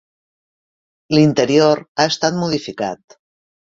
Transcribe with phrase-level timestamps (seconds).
[1.17, 3.21] L'interior ha estat modificat.